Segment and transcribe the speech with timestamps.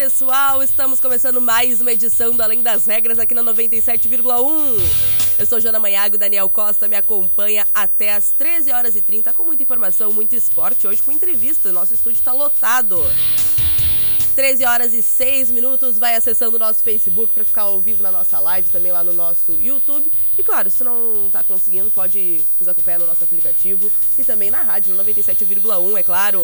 [0.00, 0.62] Pessoal.
[0.62, 4.80] Estamos começando mais uma edição do Além das Regras aqui na 97,1.
[5.38, 9.44] Eu sou Joana Manhago, Daniel Costa me acompanha até as 13 horas e 30 com
[9.44, 10.86] muita informação, muito esporte.
[10.86, 12.98] Hoje com entrevista, nosso estúdio está lotado.
[14.34, 18.10] 13 horas e 6 minutos, vai acessando o nosso Facebook para ficar ao vivo na
[18.10, 20.10] nossa live, também lá no nosso YouTube.
[20.38, 24.62] E claro, se não está conseguindo, pode nos acompanhar no nosso aplicativo e também na
[24.62, 26.42] rádio, no 97,1, é claro.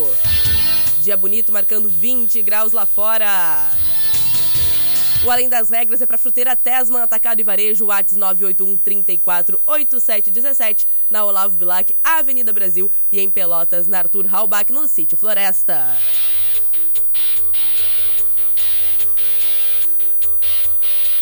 [1.01, 3.69] Dia bonito, marcando 20 graus lá fora.
[5.25, 10.87] O Além das Regras é para Fruteira Tesman, Atacado e Varejo, Whats 981 34 8717,
[11.09, 15.97] na Olavo Bilac, Avenida Brasil e em Pelotas, na Arthur Halbach, no Sítio Floresta.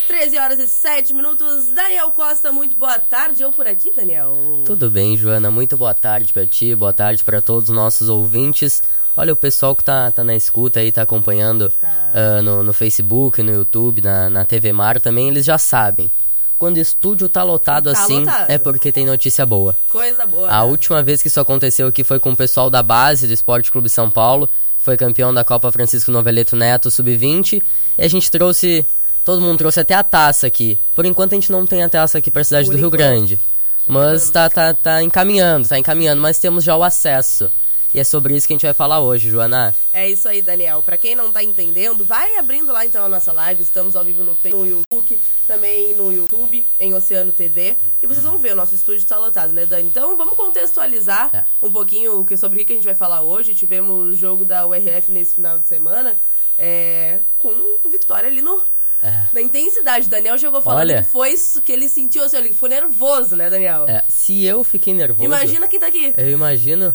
[0.08, 1.68] Treze horas e sete minutos.
[1.74, 3.42] Daniel Costa, muito boa tarde.
[3.42, 4.64] Eu por aqui, Daniel.
[4.66, 5.50] Tudo bem, Joana.
[5.50, 8.84] Muito boa tarde para ti, boa tarde para todos os nossos ouvintes.
[9.18, 11.88] Olha, o pessoal que tá, tá na escuta aí, tá acompanhando Tá.
[12.14, 16.12] ah, no, no Facebook, no YouTube, na, na TV Mar também, eles já sabem.
[16.58, 18.50] Quando o estúdio tá lotado Tá assim, lotado.
[18.50, 19.76] é porque tem notícia boa.
[19.90, 20.50] Coisa boa.
[20.50, 23.72] A última vez que isso aconteceu aqui foi com o pessoal da base do Esporte
[23.72, 27.62] Clube São Paulo, foi campeão da Copa Francisco Noveleto Neto Sub-20,
[27.98, 28.86] e a gente trouxe,
[29.24, 30.80] todo mundo trouxe até a taça aqui.
[30.94, 33.00] Por enquanto a gente não tem a taça aqui pra cidade Por do Rio enquanto.
[33.00, 33.40] Grande,
[33.88, 37.52] mas tá, tá, tá encaminhando, tá encaminhando, mas temos já o acesso.
[37.96, 39.74] E é sobre isso que a gente vai falar hoje, Joana.
[39.94, 40.84] É isso aí, Daniel.
[40.84, 43.64] Pra quem não tá entendendo, vai abrindo lá então a nossa live.
[43.64, 45.18] Estamos ao vivo no Facebook,
[45.48, 47.78] também no YouTube, em Oceano TV.
[48.04, 49.88] E vocês vão ver, o nosso estúdio está lotado, né, Dani?
[49.88, 51.46] Então vamos contextualizar É.
[51.66, 53.56] um pouquinho sobre o que a gente vai falar hoje.
[53.56, 56.18] Tivemos o jogo da URF nesse final de semana,
[56.60, 57.50] é, com
[57.90, 58.62] vitória ali no.
[59.02, 59.24] É.
[59.32, 61.02] Na intensidade, Daniel chegou falando Olha.
[61.04, 63.86] que foi isso que ele sentiu, assim, ele foi nervoso, né, Daniel?
[63.88, 65.24] É, se eu fiquei nervoso.
[65.24, 66.14] Imagina quem tá aqui.
[66.18, 66.94] Eu imagino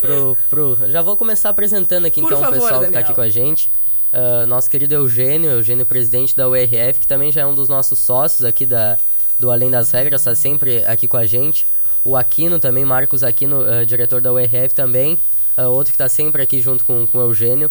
[0.00, 0.90] pro, pro.
[0.90, 3.02] Já vou começar apresentando aqui Por então favor, o pessoal que Daniel.
[3.02, 3.70] tá aqui com a gente.
[4.12, 7.98] Ah, nosso querido Eugênio, Eugênio presidente da URF, que também já é um dos nossos
[7.98, 8.96] sócios aqui da,
[9.38, 11.66] do Além das Regras, tá sempre aqui com a gente.
[12.04, 15.20] O Aquino também, Marcos Aquino, ah, diretor da URF também.
[15.56, 17.70] ah, outro que tá sempre aqui junto com, com o Eugênio.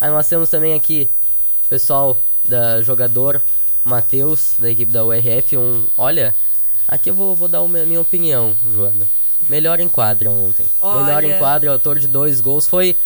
[0.00, 1.10] Aí nós temos também aqui
[1.66, 2.16] o pessoal
[2.48, 3.40] da jogador
[3.84, 5.56] Matheus, da equipe da URF.
[5.56, 6.34] Um, olha,
[6.86, 9.06] aqui eu vou, vou dar uma minha opinião, Joana.
[9.48, 10.66] Melhor em quadra ontem.
[10.82, 11.26] Melhor Olha.
[11.26, 12.66] em quadra, autor de dois gols.
[12.66, 12.96] Foi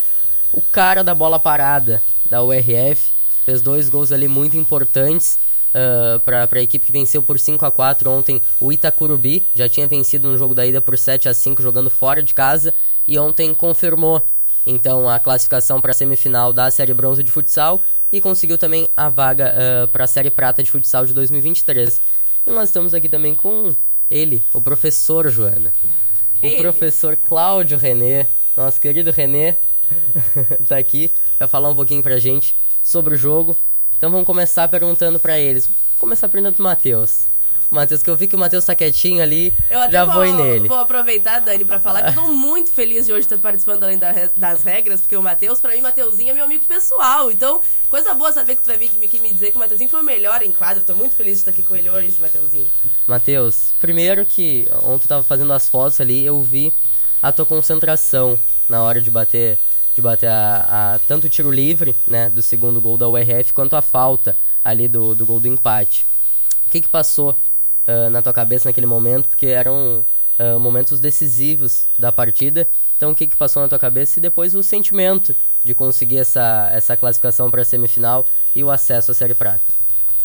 [0.51, 3.13] o cara da bola parada da URF.
[3.45, 5.37] Fez dois gols ali muito importantes
[5.75, 8.41] ah, para a equipe que venceu por 5 a 4 ontem.
[8.61, 12.23] O Itacurubi já tinha vencido no jogo da ida por 7 a 5 jogando fora
[12.23, 12.73] de casa.
[13.05, 14.25] E ontem confirmou
[14.65, 17.81] então a classificação para a semifinal da Série Bronze de Futsal
[18.11, 19.53] e conseguiu também a vaga
[19.91, 22.01] para a Série Prata de Futsal de 2023.
[22.47, 23.75] E nós estamos aqui também com
[24.09, 25.73] ele, o professor Joana.
[26.53, 28.25] O professor Cláudio Renê,
[28.55, 29.55] nosso querido Renê,
[30.67, 33.55] tá aqui para falar um pouquinho pra gente sobre o jogo.
[33.97, 35.67] Então vamos começar perguntando pra eles.
[35.67, 37.27] Vou começar perguntando pro Matheus.
[37.69, 39.53] Matheus, que eu vi que o Matheus tá quietinho ali,
[39.91, 40.67] já vou, vou nele.
[40.67, 43.99] vou aproveitar, Dani, pra falar que eu tô muito feliz de hoje estar participando além
[44.37, 47.29] das regras, porque o Matheus, pra mim, Mateuzinho é meu amigo pessoal.
[47.31, 47.59] Então,
[47.89, 50.03] coisa boa saber que tu vai vir aqui me dizer que o Mateuzinho foi o
[50.05, 50.83] melhor em quadro.
[50.83, 52.67] Tô muito feliz de estar aqui com ele hoje, Mateuzinho.
[53.07, 56.71] Matheus, primeiro que ontem eu tava fazendo as fotos ali, eu vi
[57.21, 58.39] a tua concentração
[58.69, 59.57] na hora de bater,
[59.95, 63.75] de bater a, a- tanto o tiro livre, né, do segundo gol da URF, quanto
[63.75, 66.05] a falta ali do, do gol do empate.
[66.67, 67.37] O que que passou
[67.87, 69.29] ah, na tua cabeça naquele momento?
[69.29, 70.05] Porque eram
[70.37, 72.67] ah, momentos decisivos da partida.
[72.97, 76.69] Então o que que passou na tua cabeça e depois o sentimento de conseguir essa,
[76.71, 79.63] essa classificação para a semifinal e o acesso à Série Prata?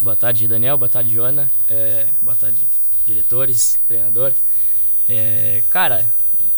[0.01, 0.79] Boa tarde, Daniel.
[0.79, 1.51] Boa tarde, Joana.
[1.69, 2.67] É, boa tarde,
[3.07, 4.33] diretores, treinador.
[5.09, 6.07] É, cara,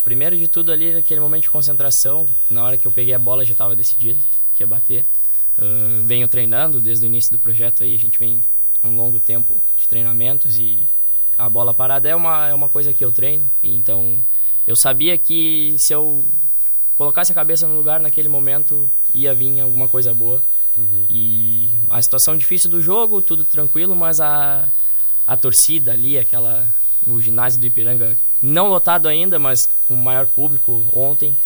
[0.05, 3.45] primeiro de tudo ali, naquele momento de concentração, na hora que eu peguei a bola
[3.45, 4.21] já estava decidido
[4.55, 5.05] que ia bater.
[5.59, 8.41] Ah, venho treinando desde o início do projeto aí, a gente vem
[8.83, 10.87] um longo tempo de treinamentos e
[11.39, 13.49] a bola parada é uma, é uma coisa que eu treino.
[13.63, 14.23] Então
[14.67, 16.25] eu sabia que se eu
[16.95, 20.43] colocasse a cabeça no lugar naquele momento ia vir alguma coisa boa.
[20.77, 21.07] Uhum.
[21.11, 24.69] E a situação difícil do jogo, tudo tranquilo, mas a,
[25.27, 26.73] a torcida ali, aquela
[27.07, 31.37] o ginásio do Ipiranga não lotado ainda, mas com maior público ontem.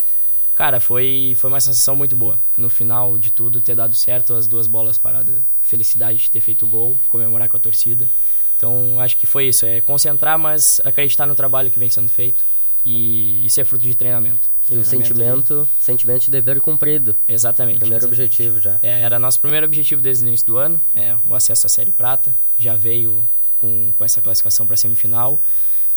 [0.55, 2.39] Cara, foi, foi uma sensação muito boa.
[2.56, 6.65] No final de tudo, ter dado certo, as duas bolas paradas, felicidade de ter feito
[6.65, 8.09] o gol, comemorar com a torcida.
[8.57, 9.67] Então, acho que foi isso.
[9.67, 12.45] É concentrar, mas acreditar no trabalho que vem sendo feito.
[12.85, 14.49] E isso é fruto de treinamento.
[14.71, 17.17] E o sentimento, sentimento de dever cumprido.
[17.29, 17.81] Exatamente.
[17.81, 18.23] Primeiro exatamente.
[18.23, 18.79] objetivo já.
[18.83, 21.91] É, era nosso primeiro objetivo desde o início do ano, é o acesso à Série
[21.91, 22.35] Prata.
[22.59, 23.27] Já veio
[23.61, 25.41] com, com essa classificação para semifinal.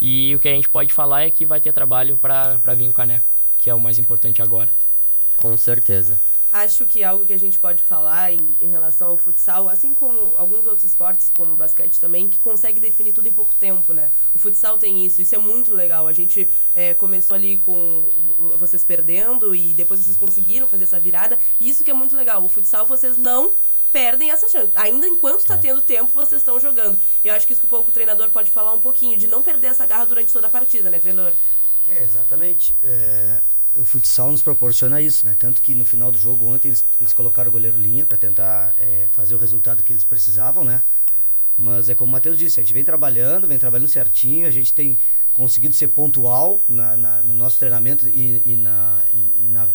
[0.01, 2.94] E o que a gente pode falar é que vai ter trabalho para vir o
[2.94, 4.69] caneco, que é o mais importante agora.
[5.38, 6.19] Com certeza.
[6.51, 10.35] Acho que algo que a gente pode falar em, em, relação ao futsal, assim como
[10.35, 14.09] alguns outros esportes, como o basquete também, que consegue definir tudo em pouco tempo, né?
[14.33, 16.07] O futsal tem isso, isso é muito legal.
[16.07, 18.09] A gente é, começou ali com
[18.57, 21.37] vocês perdendo e depois vocês conseguiram fazer essa virada.
[21.59, 22.43] E isso que é muito legal.
[22.43, 23.53] O futsal vocês não
[23.91, 24.71] perdem essa chance.
[24.75, 25.57] Ainda enquanto está é.
[25.57, 26.97] tendo tempo, vocês estão jogando.
[27.23, 29.85] Eu acho que isso que o treinador pode falar um pouquinho, de não perder essa
[29.85, 31.33] garra durante toda a partida, né, treinador?
[31.87, 32.75] É, exatamente.
[32.83, 33.41] É,
[33.75, 35.36] o futsal nos proporciona isso, né?
[35.38, 38.74] Tanto que no final do jogo ontem eles, eles colocaram o goleiro linha para tentar
[38.77, 40.81] é, fazer o resultado que eles precisavam, né?
[41.57, 44.74] Mas é como o Matheus disse, a gente vem trabalhando, vem trabalhando certinho, a gente
[44.74, 44.98] tem
[45.33, 49.68] conseguido ser pontual na, na no nosso treinamento e, e na, e, e na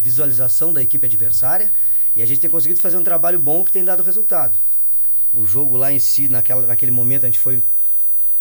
[0.00, 1.72] visualização da equipe adversária.
[2.14, 4.56] E a gente tem conseguido fazer um trabalho bom que tem dado resultado.
[5.32, 7.62] O jogo lá em si, naquela, naquele momento, a gente foi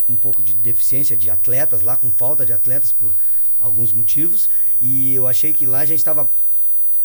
[0.04, 3.16] com um pouco de deficiência de atletas lá, com falta de atletas por
[3.62, 4.50] alguns motivos.
[4.82, 6.30] E eu achei que lá a gente estava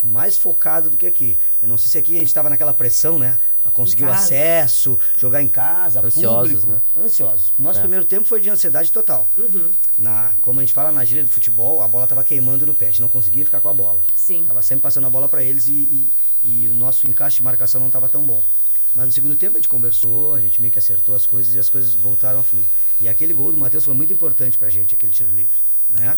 [0.03, 1.38] mais focado do que aqui.
[1.62, 3.37] Eu não sei se aqui a gente estava naquela pressão, né?
[3.73, 6.82] Conseguir o acesso, jogar em casa, Ansiosos, público.
[6.94, 7.05] Né?
[7.05, 7.53] Ansiosos.
[7.58, 7.82] Nosso é.
[7.82, 9.26] primeiro tempo foi de ansiedade total.
[9.37, 9.70] Uhum.
[9.99, 12.87] Na, como a gente fala na gíria do futebol, a bola estava queimando no pé.
[12.87, 14.00] A gente não conseguia ficar com a bola.
[14.14, 14.44] Sim.
[14.47, 16.12] Tava sempre passando a bola para eles e, e,
[16.44, 18.41] e, o nosso encaixe de marcação não estava tão bom.
[18.94, 21.58] Mas no segundo tempo a gente conversou, a gente meio que acertou as coisas e
[21.58, 22.67] as coisas voltaram a fluir.
[23.00, 25.58] E aquele gol do Matheus foi muito importante pra gente, aquele tiro livre,
[25.91, 26.17] né?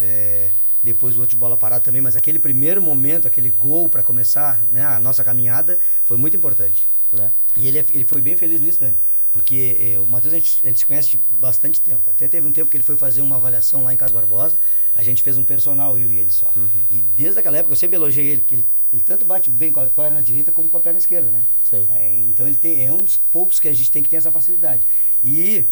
[0.00, 0.50] É,
[0.82, 4.64] depois o outro de bola parada também, mas aquele primeiro momento, aquele gol para começar
[4.72, 6.88] né, a nossa caminhada, foi muito importante.
[7.18, 7.30] É.
[7.56, 8.96] E ele, é, ele foi bem feliz nisso, Dani.
[9.32, 12.10] Porque eh, o Matheus a gente, a gente se conhece de bastante tempo.
[12.10, 14.58] Até teve um tempo que ele foi fazer uma avaliação lá em Casa Barbosa.
[14.94, 16.52] A gente fez um personal, eu e ele só.
[16.56, 16.68] Uhum.
[16.90, 19.78] E desde aquela época eu sempre elogiei ele, que ele, ele tanto bate bem com
[19.78, 21.46] a perna direita como com a perna esquerda, né?
[21.94, 24.32] É, então ele tem, é um dos poucos que a gente tem que ter essa
[24.32, 24.82] facilidade.
[25.22, 25.64] E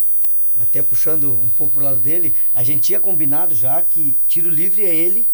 [0.60, 4.84] até puxando um pouco pro lado dele, a gente tinha combinado já que tiro livre
[4.84, 5.26] é ele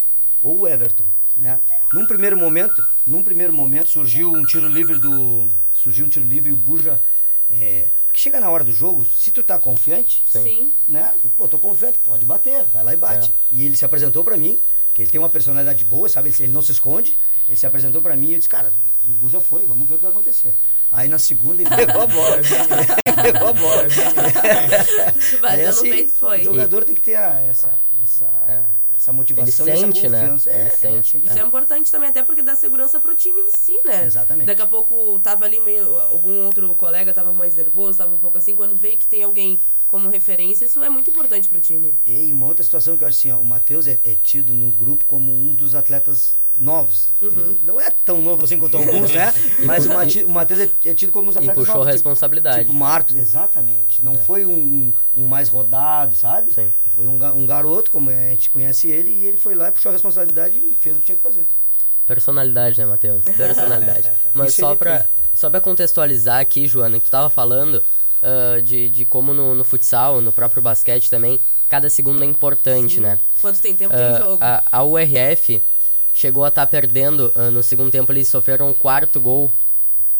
[0.42, 1.06] ou o Everton,
[1.36, 1.58] né?
[1.92, 6.50] Num primeiro momento, num primeiro momento surgiu um tiro livre do surgiu um tiro livre
[6.50, 7.00] e o Buja
[7.50, 10.72] é, porque chega na hora do jogo, se tu tá confiante, Sim.
[10.86, 11.12] né?
[11.36, 13.32] Pô, tô confiante, pode bater, vai lá e bate.
[13.32, 13.54] É.
[13.54, 14.56] E ele se apresentou para mim,
[14.94, 16.28] que ele tem uma personalidade boa, sabe?
[16.28, 17.18] Ele, ele não se esconde.
[17.48, 18.72] Ele se apresentou para mim e eu disse, cara,
[19.06, 20.54] o Buja foi, vamos ver o que vai acontecer.
[20.94, 22.36] Aí na segunda ele pegou a bola.
[23.06, 23.82] ele pegou a bola.
[25.42, 26.42] Mas é assim, foi.
[26.42, 28.62] O jogador tem que ter a, essa, essa, é.
[28.96, 30.36] essa motivação ele sente, Né?
[30.46, 31.18] É, ele sente.
[31.18, 31.42] Isso é.
[31.42, 34.04] é importante também, até porque dá segurança pro time em si, né?
[34.04, 34.46] Exatamente.
[34.46, 38.38] Daqui a pouco tava ali meio, algum outro colega tava mais nervoso, tava um pouco
[38.38, 39.58] assim, quando vê que tem alguém
[39.88, 41.94] como referência, isso é muito importante pro time.
[42.06, 44.70] E uma outra situação que eu acho assim, ó, o Matheus é, é tido no
[44.70, 47.08] grupo como um dos atletas novos.
[47.20, 47.58] Uhum.
[47.62, 49.32] Não é tão novo assim quanto alguns, né?
[49.64, 51.56] Mas o, Matheus é, é, tido como os atletas.
[51.56, 52.58] E puxou novos, a responsabilidade.
[52.60, 54.04] Tipo, tipo Marcos, exatamente.
[54.04, 54.18] Não é.
[54.18, 56.52] foi um, um, mais rodado, sabe?
[56.52, 56.72] Sim.
[56.94, 59.92] Foi um, um garoto, como a gente conhece ele, e ele foi lá, puxou a
[59.92, 61.44] responsabilidade e fez o que tinha que fazer.
[62.06, 63.22] Personalidade, né, Matheus?
[63.22, 64.10] Personalidade.
[64.32, 67.82] Mas só pra, só pra contextualizar aqui, Joana, que tu tava falando
[68.22, 72.96] uh, de, de como no, no futsal, no próprio basquete também, cada segundo é importante,
[72.96, 73.00] Sim.
[73.00, 73.18] né?
[73.40, 74.38] Quanto tem tempo uh, tem jogo.
[74.40, 75.62] A, a URF
[76.14, 77.32] chegou a estar tá perdendo.
[77.34, 79.52] Uh, no segundo tempo eles sofreram o quarto gol.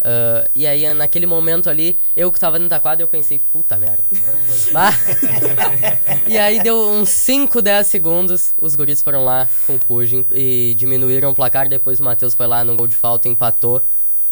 [0.00, 3.78] Uh, e aí, naquele momento ali, eu que tava dentro da quadra, eu pensei, puta
[3.78, 4.02] merda.
[6.26, 10.74] e aí deu uns 5, 10 segundos, os guris foram lá com o Pugin e
[10.76, 11.68] diminuíram o placar.
[11.68, 13.80] Depois o Matheus foi lá no gol de falta, empatou.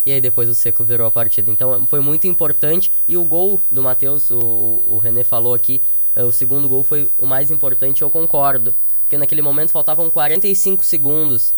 [0.04, 1.50] E aí depois o Seco virou a partida.
[1.50, 2.92] Então foi muito importante.
[3.08, 5.80] E o gol do Matheus, o, o René falou aqui,
[6.16, 8.74] uh, o segundo gol foi o mais importante, eu concordo
[9.12, 11.52] porque naquele momento faltavam 45 segundos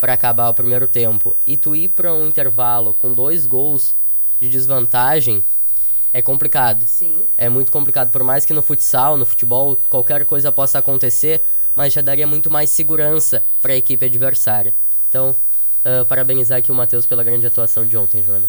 [0.00, 1.36] para acabar o primeiro tempo.
[1.46, 3.94] E tu ir para um intervalo com dois gols
[4.40, 5.44] de desvantagem
[6.10, 6.86] é complicado.
[6.86, 7.22] Sim.
[7.36, 8.10] É muito complicado.
[8.10, 11.42] Por mais que no futsal, no futebol, qualquer coisa possa acontecer,
[11.74, 14.74] mas já daria muito mais segurança para a equipe adversária.
[15.06, 15.36] Então,
[15.84, 18.48] uh, parabenizar aqui o Matheus pela grande atuação de ontem, Joana.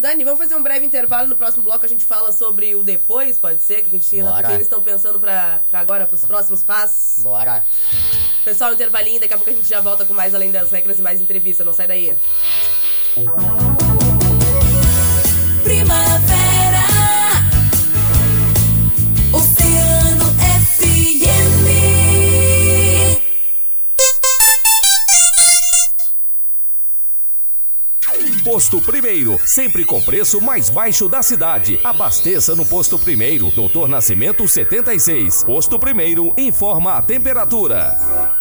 [0.00, 1.28] Dani, vamos fazer um breve intervalo.
[1.28, 3.82] No próximo bloco a gente fala sobre o depois, pode ser?
[3.82, 7.22] Que, a gente, o que eles estão pensando para pra agora, para os próximos passos.
[7.22, 7.62] Bora.
[8.42, 9.20] Pessoal, intervalinho.
[9.20, 11.62] Daqui a pouco a gente já volta com mais Além das Regras e mais entrevista.
[11.64, 12.16] Não sai daí.
[15.62, 16.29] Primavera.
[28.50, 31.78] Posto Primeiro, sempre com preço mais baixo da cidade.
[31.84, 35.44] Abasteça no Posto Primeiro, Doutor Nascimento 76.
[35.44, 37.96] Posto Primeiro, informa a temperatura.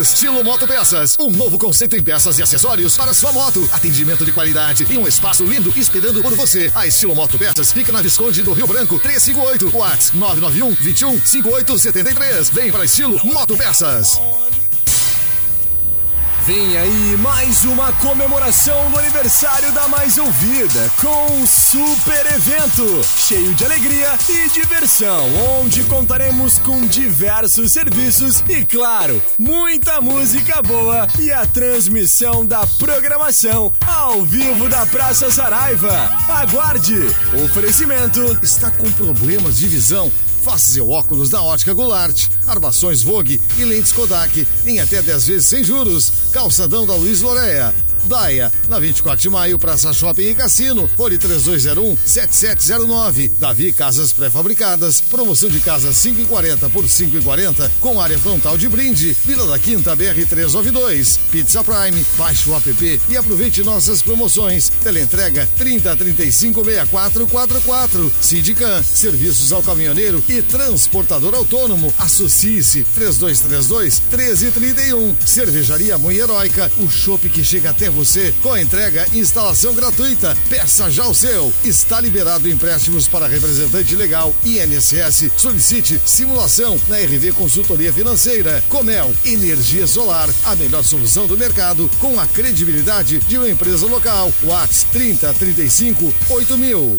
[0.00, 3.68] Estilo Moto Peças, um novo conceito em peças e acessórios para sua moto.
[3.72, 6.70] Atendimento de qualidade e um espaço lindo esperando por você.
[6.74, 12.50] A Estilo Moto Peças fica na Visconde do Rio Branco, 358, Whats 991 21 5873.
[12.50, 14.20] Vem para Estilo Moto Peças.
[16.48, 23.52] Vem aí mais uma comemoração do aniversário da Mais Ouvida, com um super evento, cheio
[23.52, 25.28] de alegria e diversão,
[25.60, 33.70] onde contaremos com diversos serviços e, claro, muita música boa e a transmissão da programação
[33.86, 35.92] ao vivo da Praça Saraiva.
[36.30, 36.98] Aguarde!
[37.44, 40.10] Oferecimento Está com problemas de visão?
[40.42, 42.26] Faça seu óculos da Ótica Goulart.
[42.46, 46.10] Armações Vogue e lentes Kodak em até 10 vezes sem juros.
[46.32, 47.74] Calçadão da Luiz Loreia.
[48.08, 50.88] Daia, na 24 de maio, Praça Shopping e Cassino.
[50.96, 53.30] Fone 3201-7709.
[53.38, 55.02] Davi Casas Pré-Fabricadas.
[55.02, 59.14] Promoção de casa 5,40 por 5,40 com área frontal de brinde.
[59.24, 61.18] Vila da Quinta, BR-392.
[61.30, 62.02] Pizza Prime.
[62.16, 64.70] Baixe o app e aproveite nossas promoções.
[64.82, 68.10] Teleentrega 30 35 64 44.
[68.22, 71.92] Sindicam, serviços ao caminhoneiro e transportador autônomo.
[71.98, 75.14] Associe-se 3232 1331.
[75.26, 76.72] Cervejaria Mãe Heróica.
[76.78, 77.97] O chopp que chega até você
[78.42, 80.36] com a entrega e instalação gratuita.
[80.48, 81.52] Peça já o seu.
[81.64, 85.32] Está liberado empréstimos para representante legal INSS.
[85.36, 88.62] Solicite simulação na RV Consultoria Financeira.
[88.68, 94.32] Comel, energia solar, a melhor solução do mercado com a credibilidade de uma empresa local.
[94.44, 96.98] Whats 30 35 8000.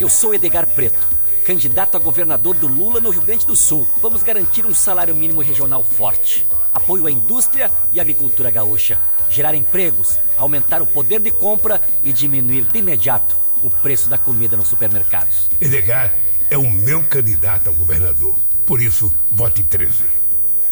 [0.00, 1.17] Eu sou Edgar Preto,
[1.48, 3.88] candidato a governador do Lula no Rio Grande do Sul.
[4.02, 9.00] Vamos garantir um salário mínimo regional forte, apoio à indústria e agricultura gaúcha,
[9.30, 14.58] gerar empregos, aumentar o poder de compra e diminuir de imediato o preço da comida
[14.58, 15.48] nos supermercados.
[15.58, 16.14] Edgar
[16.50, 18.36] é o meu candidato a governador.
[18.66, 20.04] Por isso, vote 13.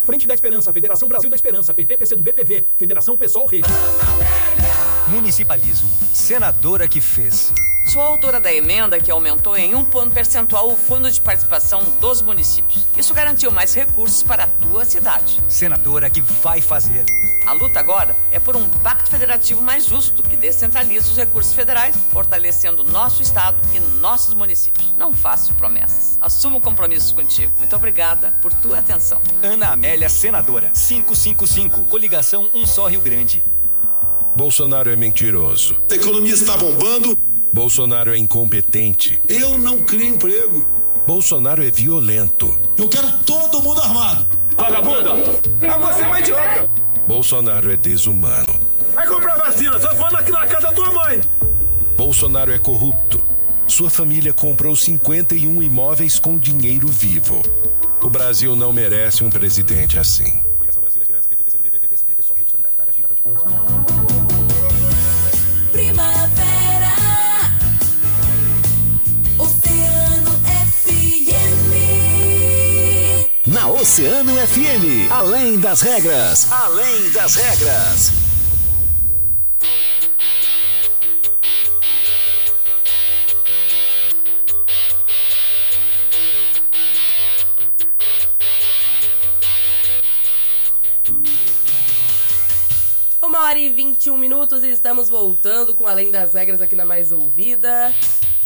[0.04, 3.68] Frente da Esperança, Federação Brasil da Esperança, PT, PC do BPV, Federação Pessoal Rede.
[5.08, 5.88] Municipalismo.
[6.12, 7.50] Senadora que fez.
[7.86, 12.20] Sou autora da emenda que aumentou em um ponto percentual o fundo de participação dos
[12.20, 12.84] municípios.
[12.96, 15.40] Isso garantiu mais recursos para a tua cidade.
[15.48, 17.04] Senadora que vai fazer.
[17.46, 21.94] A luta agora é por um pacto federativo mais justo que descentraliza os recursos federais,
[22.12, 24.92] fortalecendo nosso estado e nossos municípios.
[24.98, 26.18] Não faço promessas.
[26.20, 27.52] Assumo compromissos contigo.
[27.56, 29.20] Muito obrigada por tua atenção.
[29.44, 30.72] Ana Amélia, senadora.
[30.74, 31.84] 555.
[31.84, 33.44] Coligação Um Só Rio Grande.
[34.34, 35.80] Bolsonaro é mentiroso.
[35.88, 37.16] A economia está bombando.
[37.56, 39.18] Bolsonaro é incompetente.
[39.26, 40.68] Eu não crio emprego.
[41.06, 42.46] Bolsonaro é violento.
[42.76, 44.26] Eu quero todo mundo armado.
[44.54, 45.12] Vagabunda!
[45.62, 46.70] É você, é uma idiota!
[47.08, 48.60] Bolsonaro é desumano.
[48.94, 51.18] Vai comprar vacina, só falando aqui na casa da tua mãe.
[51.96, 53.24] Bolsonaro é corrupto.
[53.66, 57.40] Sua família comprou 51 imóveis com dinheiro vivo.
[58.02, 60.42] O Brasil não merece um presidente assim.
[65.72, 66.55] Primavera.
[73.86, 78.10] Oceano FM, além das regras, além das regras.
[93.22, 97.12] Uma hora e 21 minutos e estamos voltando com Além das Regras aqui na Mais
[97.12, 97.94] Ouvida.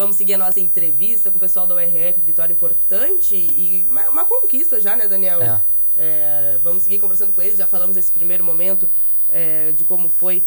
[0.00, 4.24] Vamos seguir a nossa entrevista com o pessoal da URF, vitória importante e uma, uma
[4.24, 5.42] conquista já, né, Daniel?
[5.42, 5.60] É.
[5.94, 8.88] É, vamos seguir conversando com eles, já falamos nesse primeiro momento
[9.28, 10.46] é, de como foi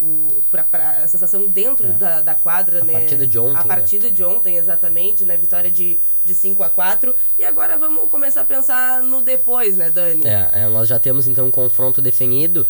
[0.00, 1.90] o, pra, pra- a sensação dentro É.
[1.92, 2.94] da, da quadra, A né?
[2.94, 3.68] partida de ontem, A né?
[3.68, 5.36] partida de ontem, exatamente, né?
[5.36, 9.88] Vitória de, de 5 a 4 E agora vamos começar a pensar no depois, né,
[9.88, 10.26] Dani?
[10.26, 12.66] É, é, nós já temos então um confronto definido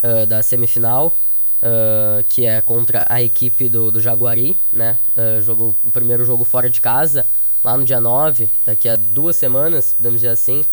[0.00, 1.16] ah, da semifinal,
[1.62, 4.98] ah, que é contra a equipe do, do Jaguari, né?
[5.16, 7.26] Ah, jogo, o primeiro jogo fora de casa,
[7.62, 10.64] lá no dia 9, daqui a duas semanas, podemos dizer assim.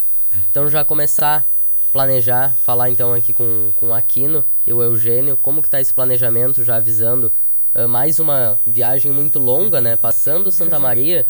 [0.49, 5.37] Então já começar a planejar, falar então aqui com, com o Aquino e o Eugênio,
[5.37, 7.31] como que tá esse planejamento, já avisando
[7.73, 9.95] ah, mais uma viagem muito longa, né?
[9.95, 11.25] Passando Santa Maria,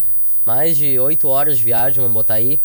[0.46, 2.62] mais de oito horas de viagem, vamos botar aí.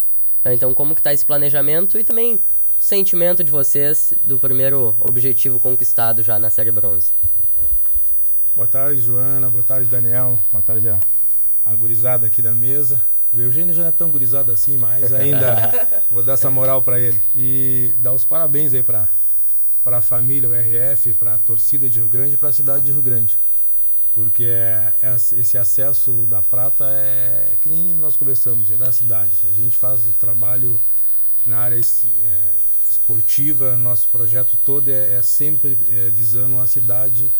[0.52, 2.40] Então, como que tá esse planejamento e também
[2.78, 7.12] sentimento de vocês do primeiro objetivo conquistado já na Série Bronze?
[8.54, 9.48] Boa tarde, Joana.
[9.50, 10.38] Boa tarde, Daniel.
[10.50, 11.02] Boa tarde, a,
[11.64, 13.02] a gurizada aqui da mesa.
[13.32, 16.98] O Eugênio já não é tão gurizado assim, mas ainda vou dar essa moral para
[16.98, 17.20] ele.
[17.34, 19.08] E dar os parabéns aí para
[19.84, 22.84] para a família, o RF, para a torcida de Rio Grande e para a cidade
[22.84, 23.38] de Rio Grande.
[24.12, 29.34] Porque é- é- esse acesso da prata é que nem nós conversamos, é da cidade.
[29.48, 30.80] A gente faz o trabalho
[31.46, 32.52] na área é,
[32.88, 37.30] esportiva, nosso projeto todo é, é sempre é, visando a cidade,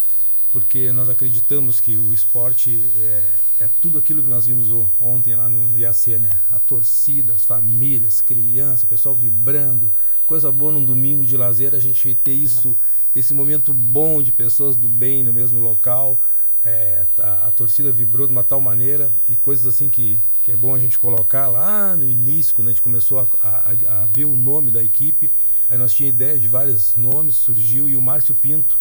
[0.53, 3.25] porque nós acreditamos que o esporte é,
[3.61, 4.69] é tudo aquilo que nós vimos
[5.01, 6.41] ontem lá no, no IAC, né?
[6.51, 9.93] A torcida, as famílias, crianças, o pessoal vibrando,
[10.27, 12.77] coisa boa num domingo de lazer, a gente ter isso,
[13.15, 16.21] esse momento bom de pessoas do bem no mesmo local.
[16.69, 20.57] É, a, a torcida vibrou de uma tal maneira e coisas assim que, que é
[20.57, 24.25] bom a gente colocar lá no início, quando a gente começou a, a- a ver
[24.25, 25.31] o nome da equipe.
[25.71, 28.79] Aí nós tínhamos ideia de vários nomes, surgiu e o Márcio Pinto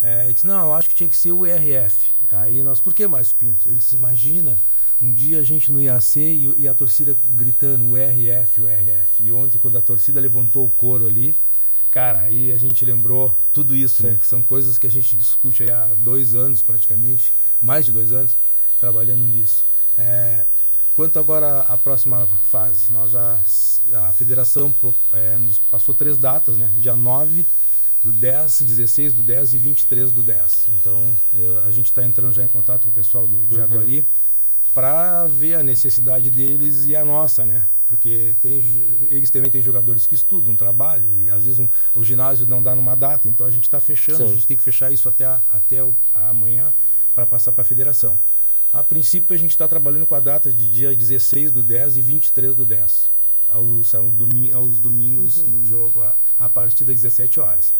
[0.00, 2.12] é, ele disse, não, eu acho que tinha que ser o IRF.
[2.30, 3.68] Aí nós, por que Márcio Pinto?
[3.68, 4.56] Ele disse, imagina,
[5.02, 9.22] um dia a gente no IAC e, e a torcida gritando o RF, o RF.
[9.24, 11.34] E ontem, quando a torcida levantou o coro ali,
[11.90, 14.08] cara, aí a gente lembrou tudo isso, Sim.
[14.08, 14.16] né?
[14.20, 18.36] Que são coisas que a gente discute há dois anos praticamente, mais de dois anos,
[18.80, 19.64] trabalhando nisso.
[19.96, 20.46] É,
[20.94, 23.40] quanto agora à próxima fase, nós já,
[24.06, 24.74] a federação
[25.12, 26.70] é, nos passou três datas, né?
[26.76, 27.46] Dia 9
[28.04, 30.66] do 10, 16 do 10 e 23 do 10.
[30.80, 33.60] Então, eu- a gente está entrando já em contato com o pessoal do de Uhum.
[33.60, 34.08] Jaguari
[34.72, 37.66] para ver a necessidade deles e a nossa, né?
[37.88, 38.58] Porque tem,
[39.10, 42.74] eles também têm jogadores que estudam, trabalham, e às vezes um- o ginásio não dá
[42.74, 44.24] numa data, então a gente está fechando, Sim.
[44.24, 46.72] a gente tem que fechar isso até, a- até o, amanhã
[47.14, 48.16] para passar para a federação.
[48.70, 52.02] A princípio, a gente está trabalhando com a data de dia 16 do 10 e
[52.02, 53.08] 23 do 10,
[53.48, 55.50] aos, ao domi- aos domingos Uhum.
[55.50, 57.72] do jogo, a, a partir das 17 horas.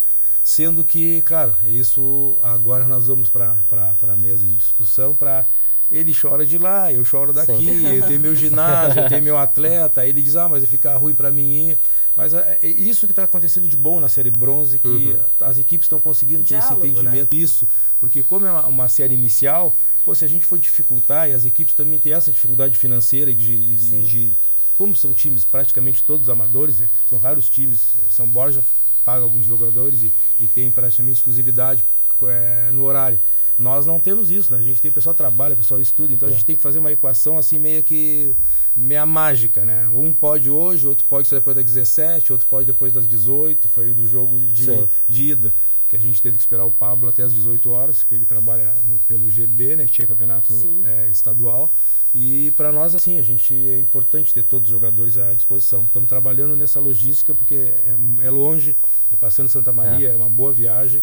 [0.42, 5.46] Sendo que, claro, isso agora nós vamos para a mesa de discussão para
[5.90, 7.87] ele chora de lá, eu choro daqui, Sim.
[7.96, 11.14] eu tenho meu ginásio, eu tenho meu atleta, ele diz, ah, mas vai ficar ruim
[11.14, 11.79] para mim ir.
[12.16, 15.20] Mas é, é isso que está acontecendo de bom na série bronze, que Uhum.
[15.40, 16.92] as equipes estão conseguindo ter esse Diálogo, né?
[16.92, 17.35] entendimento.
[17.35, 17.66] Isso,
[18.01, 19.74] porque como é uma, uma série inicial,
[20.05, 23.35] pô, se a gente for dificultar, e as equipes também têm essa dificuldade financeira e
[23.35, 24.03] de, e Sim.
[24.03, 24.33] de-
[24.77, 27.81] como são times praticamente todos amadores, é, são raros times.
[28.11, 28.62] São Borja
[29.05, 31.85] paga alguns jogadores e, e tem praticamente exclusividade
[32.29, 33.20] é, no horário.
[33.58, 34.58] Nós não temos isso, né?
[34.58, 36.34] A gente tem o pessoal trabalha, o pessoal estuda, então a É.
[36.34, 38.32] gente tem que fazer uma equação assim meio que
[38.76, 39.88] meia mágica, né?
[39.88, 43.90] Um pode hoje, outro pode só depois das 17, outro pode depois das 18, foi
[43.90, 44.88] o do jogo de, Sim.
[45.08, 45.52] de ida,
[45.88, 48.74] que a gente teve que esperar o Pablo até as 18 horas, que ele trabalha
[48.86, 49.86] no- pelo GB, né?
[49.86, 50.52] Tinha campeonato
[50.84, 51.68] é, estadual.
[52.14, 55.82] E para nós, assim, a gente é importante ter todos os jogadores à disposição.
[55.82, 58.76] Estamos trabalhando nessa logística porque é, é longe,
[59.10, 61.02] é passando Santa Maria, é, uma boa viagem.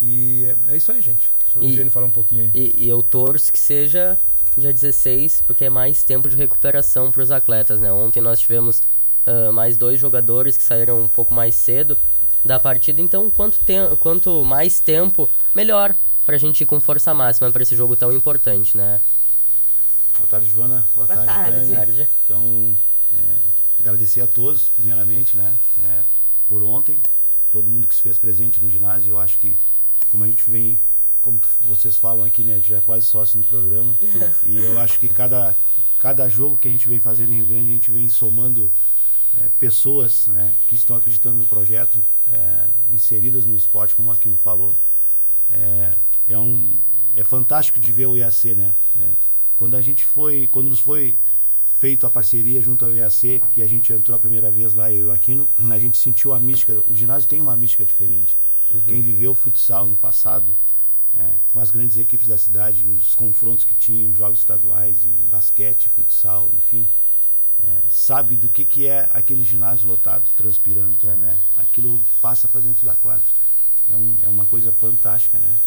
[0.00, 1.30] E é, é isso aí, gente.
[1.44, 2.50] Deixa o Eugênio falar um pouquinho aí.
[2.54, 4.18] E, e eu torço que seja
[4.56, 7.92] dia 16, porque é mais tempo de recuperação para os atletas, né?
[7.92, 8.82] Ontem nós tivemos
[9.28, 11.98] ah, mais dois jogadores que saíram um pouco mais cedo
[12.42, 17.12] da partida, então quanto, tem, quanto mais tempo, melhor para a gente ir com força
[17.12, 19.02] máxima para esse jogo tão importante, né?
[20.16, 20.88] Boa tarde, Joana.
[20.94, 21.56] Boa, Boa tarde, tarde.
[21.58, 21.74] Dani.
[21.74, 22.08] Tarde.
[22.24, 22.76] Então,
[23.12, 23.36] é,
[23.80, 25.56] agradecer a todos, primeiramente, né?
[25.84, 26.02] é,
[26.48, 27.00] por ontem,
[27.52, 29.12] todo mundo que se fez presente no ginásio.
[29.12, 29.56] Eu acho que,
[30.08, 30.78] como a gente vem,
[31.20, 32.54] como vocês falam aqui, né?
[32.54, 33.96] A gente já é quase sócio no programa.
[34.44, 35.56] e eu acho que cada,
[35.98, 38.72] cada jogo que a gente vem fazendo em Rio Grande, a gente vem somando
[39.36, 44.36] é, pessoas né, que estão acreditando no projeto, é, inseridas no esporte, como o Aquino
[44.36, 44.74] falou.
[45.50, 45.96] É,
[46.28, 46.72] é, um,
[47.14, 48.74] é fantástico de ver o IAC, né?
[49.00, 49.12] É,
[49.56, 51.18] quando a gente foi, quando nos foi
[51.74, 55.00] feito a parceria junto ao IAC, que a gente entrou a primeira vez lá, eu
[55.00, 56.82] e o Aquino, a gente sentiu a mística.
[56.88, 58.36] O ginásio tem uma mística diferente.
[58.72, 58.80] Uhum.
[58.82, 60.56] Quem viveu futsal no passado,
[61.16, 65.88] é, com as grandes equipes da cidade, os confrontos que tinham, jogos estaduais, e basquete,
[65.88, 66.88] futsal, enfim,
[67.62, 71.38] é, sabe do que, que é aquele ginásio lotado, transpirando, né?
[71.56, 73.26] Aquilo passa para dentro da quadra.
[73.88, 75.58] É, um, é uma coisa fantástica, né?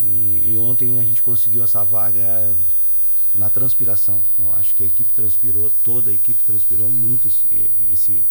[0.00, 2.56] E, e ontem a gente conseguiu essa vaga
[3.34, 4.22] na transpiração.
[4.38, 8.24] Eu acho que a equipe transpirou, toda a equipe transpirou muito esse, esse,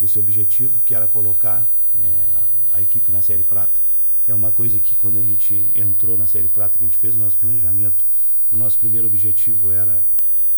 [0.00, 2.26] esse objetivo, que era colocar né,
[2.72, 3.78] a, equipe na Série Prata.
[4.26, 7.14] É uma coisa que quando a gente entrou na Série Prata, que a gente fez
[7.14, 8.04] o nosso planejamento,
[8.50, 10.04] o nosso primeiro objetivo era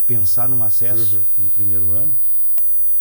[0.07, 1.45] pensar num acesso Uhum.
[1.45, 2.17] no primeiro ano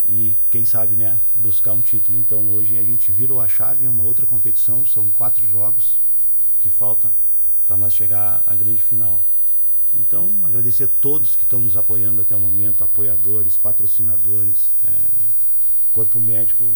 [0.05, 3.89] e quem sabe né buscar um título então hoje a gente virou a chave é
[3.89, 5.97] uma outra competição são quatro jogos
[6.61, 7.11] que falta
[7.65, 9.23] para nós chegar à grande final
[9.93, 14.97] então agradecer a todos que estão nos apoiando até o momento apoiadores patrocinadores é,
[15.93, 16.71] corpo médico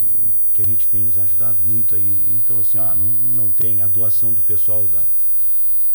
[0.53, 2.25] que a gente tem nos ajudado muito aí.
[2.29, 5.03] Então assim ó, não não tem a doação do pessoal da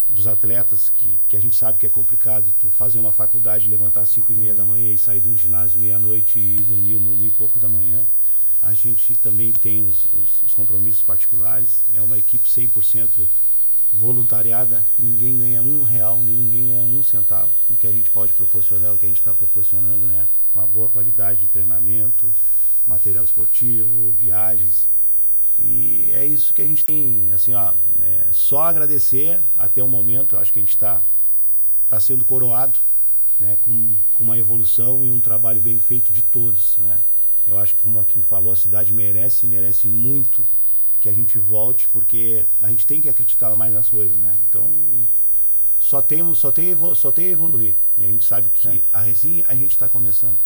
[0.09, 4.03] dos atletas que, que a gente sabe que é complicado tu fazer uma faculdade levantar
[4.03, 7.11] às 5 e meia da manhã e sair de um ginásio meia-noite e dormir uma,
[7.11, 8.05] uma e pouco da manhã.
[8.63, 11.83] A gente também tem os, os, os compromissos particulares.
[11.95, 13.09] É uma equipe 100%
[13.93, 14.85] voluntariada.
[14.99, 17.51] Ninguém ganha um real ninguém ganha um centavo.
[17.69, 20.27] O que a gente pode proporcionar é o que a gente está proporcionando né?
[20.55, 22.33] Uma boa qualidade de treinamento
[22.87, 24.89] material esportivo viagens
[25.59, 30.37] e é isso que a gente tem, assim, ó, é só agradecer até o momento,
[30.37, 31.03] acho que a gente está
[31.89, 32.79] tá sendo coroado,
[33.41, 37.01] né, com, com uma evolução e um trabalho bem feito de todos, né.
[37.47, 40.45] Eu acho que como aqui falou, a cidade merece, merece muito
[41.01, 44.37] que a gente volte, porque a gente tem que acreditar mais nas coisas, né.
[44.49, 44.71] Então,
[45.79, 47.77] só temos, só tem, só tem evoluir.
[47.97, 50.39] E a gente sabe que a recém a gente está começando.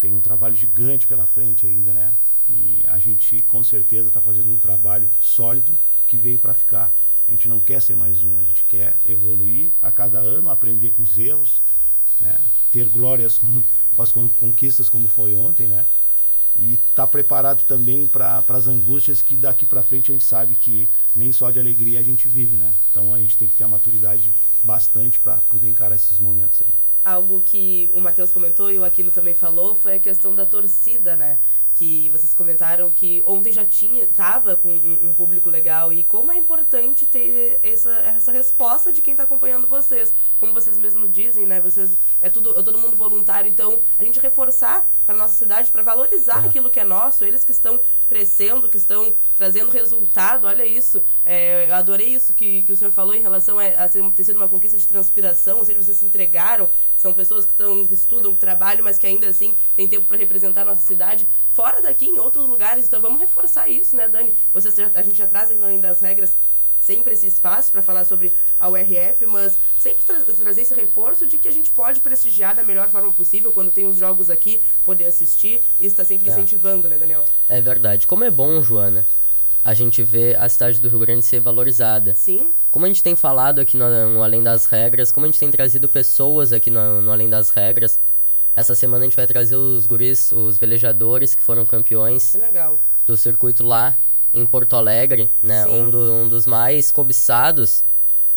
[0.00, 2.12] Tem um trabalho gigante pela frente ainda, né?
[2.48, 6.94] E a gente com certeza está fazendo um trabalho sólido que veio para ficar.
[7.26, 10.92] A gente não quer ser mais um, a gente quer evoluir a cada ano, aprender
[10.92, 11.60] com os erros,
[12.20, 12.40] né?
[12.72, 13.62] ter glórias com,
[13.94, 15.84] com as con- conquistas como foi ontem, né?
[16.56, 20.88] E estar preparado também para as angústias que daqui para frente a gente sabe que
[21.14, 22.72] nem só de alegria a gente vive, né?
[22.90, 24.32] Então a gente tem que ter a maturidade
[24.64, 26.87] bastante para poder encarar esses momentos aí.
[27.04, 31.16] Algo que o Matheus comentou e o Aquino também falou foi a questão da torcida,
[31.16, 31.38] né?
[31.78, 36.32] Que vocês comentaram que ontem já tinha, tava com um, um público legal e como
[36.32, 40.12] é importante ter essa, essa resposta de quem tá acompanhando vocês.
[40.40, 41.60] Como vocês mesmos dizem, né?
[41.60, 45.82] Vocês é tudo é todo mundo voluntário, então a gente reforçar para nossa cidade para
[45.84, 46.48] valorizar É.
[46.48, 50.48] aquilo que é nosso, eles que estão crescendo, que estão trazendo resultado.
[50.48, 51.00] Olha isso.
[51.24, 54.24] É, eu adorei isso que, que o senhor falou em relação a, a ser- ter
[54.24, 57.94] sido uma conquista de transpiração, ou seja, vocês se entregaram, são pessoas que, estão, que
[57.94, 61.67] estudam, que trabalham, mas que ainda assim têm tempo para representar a nossa cidade fora
[61.82, 62.86] daqui, em outros lugares.
[62.86, 64.34] Então vamos reforçar isso, né, Dani?
[64.52, 66.36] Vocês a gente já traz aqui além das regras
[66.80, 71.36] sempre esse espaço para falar sobre a URF, mas sempre tra trazer esse reforço de
[71.36, 75.06] que a gente pode prestigiar da melhor forma possível quando tem os jogos aqui, poder
[75.06, 76.32] assistir e está sempre É.
[76.32, 77.24] incentivando, né, Daniel?
[77.48, 78.06] É verdade.
[78.06, 79.04] Como é bom, Joana,
[79.64, 82.14] a gente ver a cidade do Rio Grande ser valorizada.
[82.14, 82.48] Sim.
[82.70, 85.50] Como a gente tem falado aqui no, no Além das Regras, como a gente tem
[85.50, 87.98] trazido pessoas aqui no, no Além das Regras,
[88.58, 92.38] essa semana a gente vai trazer os guris, os velejadores que foram campeões Que
[93.06, 93.96] do circuito lá
[94.34, 95.66] em Porto Alegre, né?
[95.66, 97.82] Um, do- um dos mais cobiçados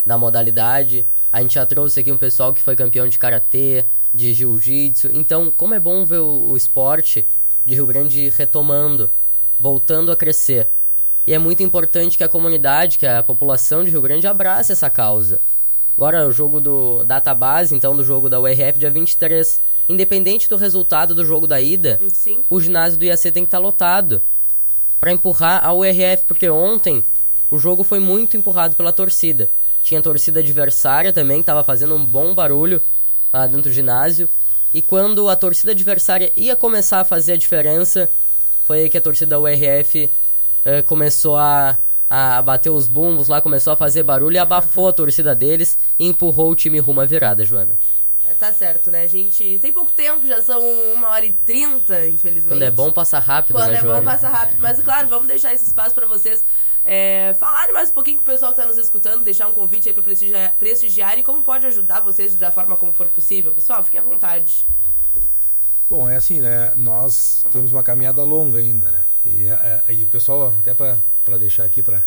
[0.06, 1.06] da modalidade.
[1.32, 5.10] A gente já trouxe aqui um pessoal que foi campeão de karatê, de jiu-jitsu.
[5.14, 7.28] Então, como é bom ver o, o esporte
[7.66, 9.12] de Rio Grande retomando,
[9.60, 10.68] voltando a crescer.
[11.28, 14.90] E é muito importante que a comunidade, que a população de Rio Grande abrace essa
[14.90, 15.40] causa.
[15.96, 19.62] Agora, o jogo do database, então, do jogo da URF, dia 23.
[19.88, 22.42] Independente do resultado do jogo da ida, Sim.
[22.50, 24.22] o ginásio do IAC tem que estar lotado
[25.00, 27.04] para empurrar a URF, porque ontem
[27.50, 29.50] o jogo foi muito empurrado pela torcida.
[29.84, 32.82] Tinha torcida adversária também, que estava fazendo um bom barulho
[33.34, 34.30] lá dentro do ginásio.
[34.74, 38.10] E quando a torcida adversária ia começar a fazer a diferença,
[38.64, 40.10] foi aí que a torcida da URF
[40.64, 41.78] eh, começou a,
[42.10, 46.08] a bater os bumbos lá, começou a fazer barulho e abafou a torcida deles e
[46.08, 47.78] empurrou o time rumo à virada, Joana.
[48.26, 49.58] É, tá certo, né, gente?
[49.60, 50.62] Tem pouco tempo, já são
[50.94, 52.54] uma hora e trinta, infelizmente.
[52.54, 54.60] Quando é bom, passa rápido, Quando né, é bom, passa rápido.
[54.60, 56.44] Mas, claro, vamos deixar esse espaço pra vocês
[56.86, 59.90] é, falarem mais um pouquinho com o pessoal que tá nos escutando, deixar um convite
[59.90, 63.54] aí pra prestigiar, prestigiarem como pode ajudar vocês da forma como for possível.
[63.54, 64.68] Pessoal, fiquem à vontade.
[65.90, 66.74] Bom, é assim, né?
[66.78, 69.04] Nós temos uma caminhada longa ainda, né?
[69.26, 72.04] E, é, e o pessoal, até para deixar aqui para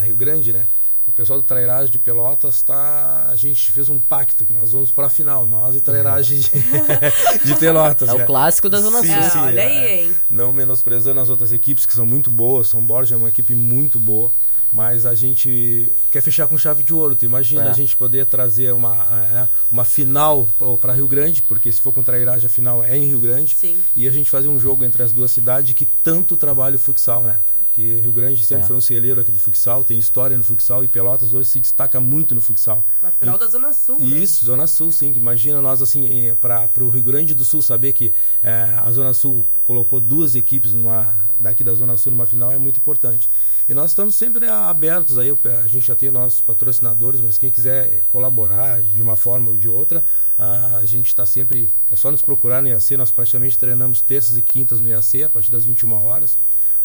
[0.00, 0.68] Rio Grande, né?
[1.06, 3.26] O pessoal do Trairagem de Pelotas tá.
[3.30, 6.50] A gente fez um pacto que nós vamos para a final, nós e Trairagem de,
[7.44, 8.08] de Pelotas.
[8.08, 8.24] É o né?
[8.24, 9.30] clássico da Zona Sul.
[9.30, 9.66] sim, olha é.
[9.66, 10.14] aí, hein?
[10.30, 14.00] Não menosprezando as outras equipes que são muito boas, São Borja é uma equipe muito
[14.00, 14.32] boa,
[14.72, 17.14] mas a gente quer fechar com chave de ouro.
[17.14, 17.68] Tu imagina É.
[17.70, 20.48] a gente poder trazer uma, é, uma final
[20.80, 23.54] para Rio Grande, porque se for contra a Iragem, a final é em Rio Grande,
[23.54, 23.78] Sim.
[23.94, 27.22] e a gente fazer um jogo entre as duas cidades que tanto trabalha o futsal,
[27.22, 27.38] né?
[27.74, 28.66] Que Rio Grande sempre É.
[28.68, 32.00] foi um celeiro aqui do futsal, tem história no futsal e Pelotas hoje se destaca
[32.00, 32.86] muito no futsal.
[33.02, 34.06] Na final E- da Zona Sul, né?
[34.16, 35.12] isso, Zona Sul, sim.
[35.16, 36.08] Imagina nós, assim,
[36.40, 40.72] para o Rio Grande do Sul saber que eh, a Zona Sul colocou duas equipes
[40.72, 43.28] numa, daqui da Zona Sul numa final é muito importante.
[43.68, 48.04] E nós estamos sempre abertos aí, a gente já tem nossos patrocinadores, mas quem quiser
[48.08, 50.04] colaborar de uma forma ou de outra,
[50.38, 54.42] a gente está sempre, é só nos procurar no IAC, nós praticamente treinamos terças e
[54.42, 56.36] quintas no IAC, a partir das 21 horas.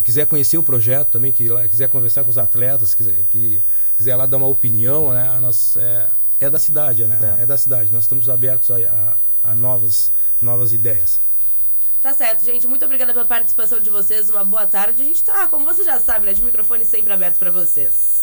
[0.03, 3.61] Quiser conhecer o projeto também, que lá- quiser conversar com os atletas, quiser, que,
[3.97, 5.27] quiser lá dar uma opinião, né?
[5.29, 6.09] a nós, é,
[6.39, 7.35] é da cidade, né?
[7.39, 7.43] É.
[7.43, 7.45] É.
[7.45, 7.91] da cidade.
[7.91, 9.17] Nós estamos abertos a, a-
[9.51, 11.19] a novas, novas ideias.
[12.01, 12.65] Tá certo, gente.
[12.65, 14.29] Muito obrigada pela participação de vocês.
[14.29, 15.01] Uma boa tarde.
[15.01, 16.33] A gente tá, como você já sabe, né?
[16.33, 18.18] De microfone sempre aberto pra vocês.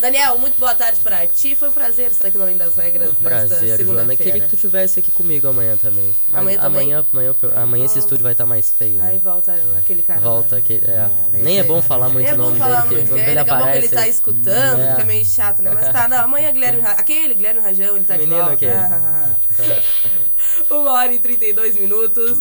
[0.00, 1.56] Daniel, muito boa tarde pra ti.
[1.56, 3.76] Foi um prazer estar aqui no Além das Regras Prazer, Joana.
[3.76, 4.16] segunda-feira.
[4.16, 6.14] Queria que tu tivesse aqui comigo amanhã também.
[6.28, 6.94] Mas Amanhã também?
[6.94, 9.08] Amanhã, amanhã, esse Vou- estúdio vai estar mais feio, né?
[9.10, 10.20] Aí volta aquele cara.
[10.20, 10.60] Volta, lá.
[10.62, 11.10] que, é.
[11.32, 13.26] Nem é bom falar muito é o bom nome falar dele, muito, porque quando é,
[13.26, 13.78] ele daqui aparece...
[13.78, 14.90] ele tá escutando, É.
[14.92, 15.70] fica meio chato, né?
[15.74, 18.52] Mas tá, não, amanhã Guilherme aquele Guilherme Rajão, ele tá de Menino volta.
[18.54, 18.72] aquele.
[20.70, 22.38] Uma hora e 32 minutos.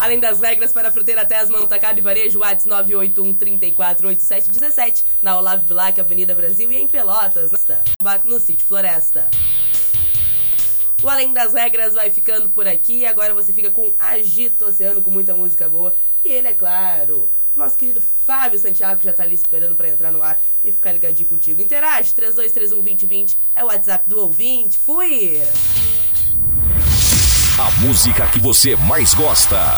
[0.00, 5.04] Além das regras para a fruteira Tesman, Atacado e Varejo, Whats 981 34 87 17,
[5.20, 7.50] na Olavo Bilac, Avenida Brasil e em Pelotas,
[8.24, 9.28] no Sítio Floresta.
[11.02, 13.04] O Além das Regras vai ficando por aqui.
[13.04, 15.94] Agora você fica com Agito Oceano, com muita música boa.
[16.24, 20.10] E ele, é claro, o nosso querido Fábio Santiago, já tá ali esperando pra entrar
[20.10, 21.60] no ar e ficar ligadinho contigo.
[21.60, 24.78] Interage, 3231-2020 é o WhatsApp do ouvinte.
[24.78, 25.42] Fui!
[27.60, 29.76] A música que você mais gosta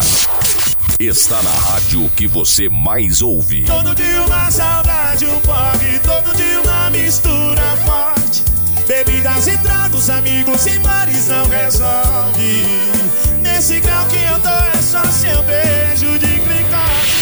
[1.01, 3.65] está na rádio que você mais ouve.
[3.65, 8.45] Todo dia uma saudade, um porre, todo dia uma mistura forte.
[8.87, 12.63] Bebidas e tragos, amigos e bares não resolve.
[13.41, 17.17] Nesse grau que eu tô é só seu beijo de clicote.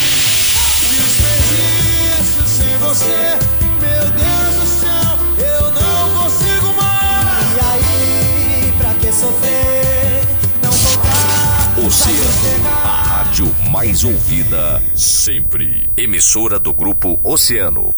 [0.91, 3.35] Desperdiço sem você,
[3.81, 7.57] meu Deus do céu, eu não consigo mais.
[7.57, 9.80] E aí, pra que sofrer?
[11.91, 15.89] Oceano, a rádio mais ouvida sempre.
[15.97, 17.91] Emissora do grupo Oceano.